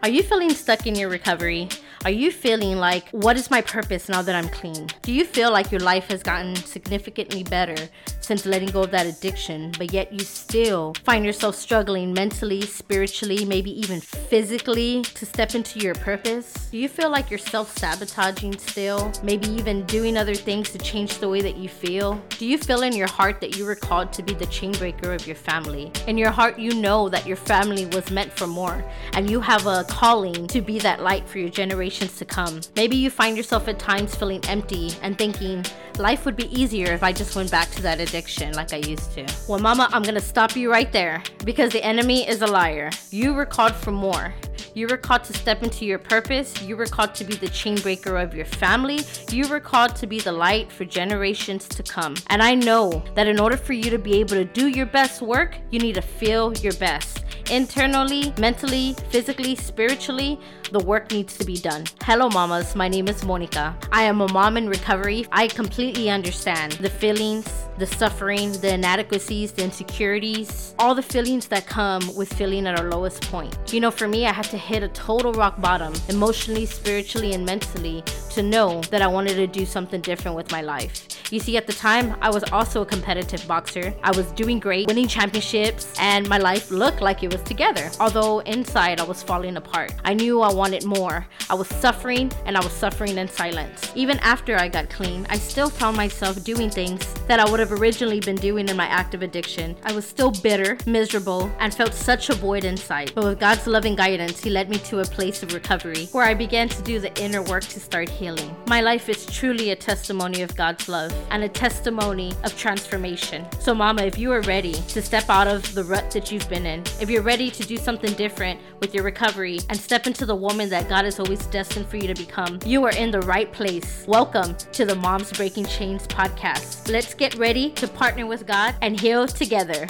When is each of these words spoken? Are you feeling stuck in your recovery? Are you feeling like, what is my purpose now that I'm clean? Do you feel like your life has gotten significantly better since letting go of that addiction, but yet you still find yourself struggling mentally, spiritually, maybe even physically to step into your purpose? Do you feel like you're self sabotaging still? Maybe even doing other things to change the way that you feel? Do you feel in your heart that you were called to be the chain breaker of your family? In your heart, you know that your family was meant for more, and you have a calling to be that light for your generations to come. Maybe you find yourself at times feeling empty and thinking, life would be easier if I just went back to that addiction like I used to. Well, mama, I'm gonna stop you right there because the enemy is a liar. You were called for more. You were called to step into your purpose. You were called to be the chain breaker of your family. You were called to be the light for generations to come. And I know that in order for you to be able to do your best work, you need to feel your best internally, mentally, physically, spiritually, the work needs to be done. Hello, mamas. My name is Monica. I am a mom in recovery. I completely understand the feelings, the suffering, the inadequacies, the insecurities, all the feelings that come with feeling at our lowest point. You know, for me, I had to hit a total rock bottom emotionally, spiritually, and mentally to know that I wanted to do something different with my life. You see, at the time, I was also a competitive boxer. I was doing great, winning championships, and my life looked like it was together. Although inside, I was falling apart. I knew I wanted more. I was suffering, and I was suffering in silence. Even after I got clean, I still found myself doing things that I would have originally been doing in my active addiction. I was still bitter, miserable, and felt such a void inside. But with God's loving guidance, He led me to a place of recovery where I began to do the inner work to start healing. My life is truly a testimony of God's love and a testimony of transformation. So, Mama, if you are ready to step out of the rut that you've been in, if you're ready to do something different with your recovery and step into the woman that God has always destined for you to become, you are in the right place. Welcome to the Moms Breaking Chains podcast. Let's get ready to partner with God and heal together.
Are 0.00 0.08
you 0.08 0.22
feeling 0.22 0.50
stuck 0.50 0.86
in 0.86 0.94
your 0.94 1.08
recovery? 1.08 1.68
Are 2.04 2.10
you 2.10 2.30
feeling 2.30 2.76
like, 2.76 3.08
what 3.10 3.36
is 3.36 3.50
my 3.50 3.60
purpose 3.60 4.08
now 4.08 4.22
that 4.22 4.36
I'm 4.36 4.48
clean? 4.48 4.86
Do 5.02 5.12
you 5.12 5.24
feel 5.24 5.50
like 5.50 5.72
your 5.72 5.80
life 5.80 6.06
has 6.10 6.22
gotten 6.22 6.54
significantly 6.54 7.42
better 7.42 7.88
since 8.28 8.44
letting 8.44 8.68
go 8.68 8.82
of 8.82 8.90
that 8.90 9.06
addiction, 9.06 9.72
but 9.78 9.90
yet 9.90 10.12
you 10.12 10.18
still 10.18 10.92
find 11.02 11.24
yourself 11.24 11.54
struggling 11.54 12.12
mentally, 12.12 12.60
spiritually, 12.60 13.42
maybe 13.46 13.70
even 13.80 14.02
physically 14.02 15.00
to 15.00 15.24
step 15.24 15.54
into 15.54 15.78
your 15.78 15.94
purpose? 15.94 16.68
Do 16.70 16.76
you 16.76 16.90
feel 16.90 17.08
like 17.08 17.30
you're 17.30 17.38
self 17.38 17.74
sabotaging 17.78 18.58
still? 18.58 19.10
Maybe 19.22 19.48
even 19.48 19.82
doing 19.86 20.18
other 20.18 20.34
things 20.34 20.70
to 20.72 20.78
change 20.78 21.16
the 21.16 21.28
way 21.30 21.40
that 21.40 21.56
you 21.56 21.70
feel? 21.70 22.20
Do 22.38 22.44
you 22.44 22.58
feel 22.58 22.82
in 22.82 22.92
your 22.92 23.08
heart 23.08 23.40
that 23.40 23.56
you 23.56 23.64
were 23.64 23.74
called 23.74 24.12
to 24.12 24.22
be 24.22 24.34
the 24.34 24.44
chain 24.46 24.72
breaker 24.72 25.14
of 25.14 25.26
your 25.26 25.36
family? 25.36 25.90
In 26.06 26.18
your 26.18 26.30
heart, 26.30 26.58
you 26.58 26.74
know 26.74 27.08
that 27.08 27.26
your 27.26 27.38
family 27.38 27.86
was 27.86 28.10
meant 28.10 28.30
for 28.30 28.46
more, 28.46 28.84
and 29.14 29.30
you 29.30 29.40
have 29.40 29.66
a 29.66 29.84
calling 29.84 30.46
to 30.48 30.60
be 30.60 30.78
that 30.80 31.02
light 31.02 31.26
for 31.26 31.38
your 31.38 31.48
generations 31.48 32.18
to 32.18 32.26
come. 32.26 32.60
Maybe 32.76 32.96
you 32.96 33.08
find 33.08 33.38
yourself 33.38 33.68
at 33.68 33.78
times 33.78 34.14
feeling 34.14 34.44
empty 34.48 34.92
and 35.00 35.16
thinking, 35.16 35.64
life 35.96 36.26
would 36.26 36.36
be 36.36 36.52
easier 36.54 36.92
if 36.92 37.02
I 37.02 37.12
just 37.12 37.34
went 37.34 37.50
back 37.50 37.70
to 37.70 37.82
that 37.82 37.98
addiction 38.00 38.17
like 38.54 38.72
I 38.72 38.76
used 38.76 39.12
to. 39.14 39.26
Well, 39.48 39.58
mama, 39.58 39.88
I'm 39.92 40.02
gonna 40.02 40.20
stop 40.20 40.56
you 40.56 40.70
right 40.70 40.90
there 40.92 41.22
because 41.44 41.72
the 41.72 41.84
enemy 41.84 42.28
is 42.28 42.42
a 42.42 42.46
liar. 42.46 42.90
You 43.10 43.34
were 43.34 43.46
called 43.46 43.74
for 43.74 43.92
more. 43.92 44.34
You 44.74 44.86
were 44.86 44.96
called 44.96 45.24
to 45.24 45.32
step 45.32 45.62
into 45.62 45.84
your 45.84 45.98
purpose. 45.98 46.62
You 46.62 46.76
were 46.76 46.86
called 46.86 47.14
to 47.16 47.24
be 47.24 47.34
the 47.34 47.48
chain 47.48 47.76
breaker 47.80 48.16
of 48.16 48.34
your 48.34 48.44
family. 48.44 49.00
You 49.30 49.48
were 49.48 49.60
called 49.60 49.96
to 49.96 50.06
be 50.06 50.20
the 50.20 50.32
light 50.32 50.70
for 50.70 50.84
generations 50.84 51.66
to 51.68 51.82
come. 51.82 52.14
And 52.28 52.42
I 52.42 52.54
know 52.54 53.02
that 53.14 53.26
in 53.26 53.40
order 53.40 53.56
for 53.56 53.72
you 53.72 53.90
to 53.90 53.98
be 53.98 54.20
able 54.20 54.36
to 54.36 54.44
do 54.44 54.68
your 54.68 54.86
best 54.86 55.20
work, 55.20 55.56
you 55.70 55.80
need 55.80 55.96
to 55.96 56.02
feel 56.02 56.52
your 56.58 56.74
best 56.74 57.24
internally, 57.50 58.32
mentally, 58.38 58.94
physically, 59.10 59.54
spiritually, 59.54 60.38
the 60.72 60.80
work 60.80 61.10
needs 61.10 61.38
to 61.38 61.44
be 61.44 61.56
done. 61.56 61.84
Hello, 62.02 62.28
mamas. 62.28 62.76
My 62.76 62.88
name 62.88 63.08
is 63.08 63.24
Monica. 63.24 63.76
I 63.90 64.02
am 64.02 64.20
a 64.20 64.30
mom 64.32 64.56
in 64.56 64.68
recovery. 64.68 65.26
I 65.32 65.48
completely 65.48 66.10
understand 66.10 66.72
the 66.72 66.90
feelings, 66.90 67.50
the 67.78 67.86
suffering, 67.86 68.52
the 68.52 68.74
inadequacies, 68.74 69.52
the 69.52 69.64
insecurities, 69.64 70.74
all 70.78 70.94
the 70.94 71.02
feelings 71.02 71.46
that 71.48 71.66
come 71.66 72.14
with 72.14 72.32
feeling 72.32 72.66
at 72.66 72.78
our 72.78 72.90
lowest 72.90 73.22
point. 73.22 73.56
You 73.72 73.80
know, 73.80 73.90
for 73.90 74.08
me, 74.08 74.26
I 74.26 74.32
had 74.32 74.46
to 74.46 74.58
hit 74.58 74.82
a 74.82 74.88
total 74.88 75.32
rock 75.32 75.60
bottom 75.60 75.94
emotionally, 76.08 76.66
spiritually, 76.66 77.32
and 77.32 77.46
mentally 77.46 78.04
to 78.38 78.42
know 78.44 78.80
that 78.92 79.02
I 79.02 79.08
wanted 79.08 79.34
to 79.34 79.48
do 79.48 79.66
something 79.66 80.00
different 80.00 80.36
with 80.36 80.52
my 80.52 80.62
life. 80.62 81.08
You 81.32 81.40
see, 81.40 81.56
at 81.56 81.66
the 81.66 81.72
time, 81.72 82.16
I 82.22 82.30
was 82.30 82.44
also 82.52 82.82
a 82.82 82.86
competitive 82.86 83.46
boxer. 83.48 83.92
I 84.02 84.16
was 84.16 84.30
doing 84.32 84.60
great, 84.60 84.86
winning 84.86 85.08
championships, 85.08 85.92
and 85.98 86.26
my 86.28 86.38
life 86.38 86.70
looked 86.70 87.02
like 87.02 87.22
it 87.22 87.32
was 87.32 87.42
together. 87.42 87.90
Although 87.98 88.38
inside, 88.54 89.00
I 89.00 89.02
was 89.02 89.22
falling 89.22 89.56
apart. 89.56 89.92
I 90.04 90.14
knew 90.14 90.40
I 90.40 90.52
wanted 90.52 90.84
more. 90.84 91.26
I 91.50 91.54
was 91.54 91.66
suffering, 91.66 92.30
and 92.46 92.56
I 92.56 92.60
was 92.60 92.72
suffering 92.72 93.18
in 93.18 93.28
silence. 93.28 93.92
Even 93.96 94.20
after 94.20 94.56
I 94.56 94.68
got 94.68 94.88
clean, 94.88 95.26
I 95.28 95.36
still 95.36 95.68
found 95.68 95.96
myself 95.96 96.42
doing 96.44 96.70
things 96.70 97.12
that 97.26 97.40
I 97.40 97.50
would 97.50 97.60
have 97.60 97.72
originally 97.72 98.20
been 98.20 98.36
doing 98.36 98.68
in 98.68 98.76
my 98.76 98.86
active 98.86 99.22
addiction. 99.22 99.76
I 99.82 99.92
was 99.92 100.06
still 100.06 100.30
bitter, 100.30 100.78
miserable, 100.86 101.50
and 101.58 101.74
felt 101.74 101.92
such 101.92 102.30
a 102.30 102.34
void 102.34 102.64
inside. 102.64 103.12
But 103.16 103.24
with 103.24 103.40
God's 103.40 103.66
loving 103.66 103.96
guidance, 103.96 104.42
He 104.42 104.48
led 104.50 104.70
me 104.70 104.78
to 104.90 105.00
a 105.00 105.04
place 105.04 105.42
of 105.42 105.52
recovery 105.52 106.06
where 106.12 106.24
I 106.24 106.34
began 106.34 106.68
to 106.68 106.82
do 106.82 107.00
the 107.00 107.12
inner 107.20 107.42
work 107.42 107.64
to 107.64 107.80
start 107.80 108.08
healing. 108.08 108.27
My 108.66 108.80
life 108.80 109.08
is 109.08 109.24
truly 109.26 109.70
a 109.70 109.76
testimony 109.76 110.42
of 110.42 110.54
God's 110.54 110.88
love 110.88 111.14
and 111.30 111.42
a 111.42 111.48
testimony 111.48 112.32
of 112.44 112.56
transformation. 112.56 113.46
So, 113.60 113.74
Mama, 113.74 114.02
if 114.02 114.18
you 114.18 114.32
are 114.32 114.42
ready 114.42 114.72
to 114.74 115.00
step 115.00 115.30
out 115.30 115.48
of 115.48 115.74
the 115.74 115.84
rut 115.84 116.10
that 116.10 116.30
you've 116.30 116.48
been 116.48 116.66
in, 116.66 116.80
if 117.00 117.08
you're 117.08 117.22
ready 117.22 117.50
to 117.50 117.62
do 117.64 117.76
something 117.76 118.12
different 118.14 118.60
with 118.80 118.94
your 118.94 119.04
recovery 119.04 119.60
and 119.70 119.78
step 119.78 120.06
into 120.06 120.26
the 120.26 120.36
woman 120.36 120.68
that 120.68 120.88
God 120.88 121.04
has 121.04 121.18
always 121.18 121.46
destined 121.46 121.86
for 121.86 121.96
you 121.96 122.06
to 122.06 122.14
become, 122.14 122.58
you 122.66 122.84
are 122.84 122.96
in 122.96 123.10
the 123.10 123.22
right 123.22 123.50
place. 123.52 124.04
Welcome 124.06 124.56
to 124.72 124.84
the 124.84 124.94
Moms 124.94 125.32
Breaking 125.32 125.64
Chains 125.64 126.06
podcast. 126.06 126.90
Let's 126.90 127.14
get 127.14 127.34
ready 127.36 127.70
to 127.70 127.88
partner 127.88 128.26
with 128.26 128.46
God 128.46 128.74
and 128.82 129.00
heal 129.00 129.26
together. 129.26 129.86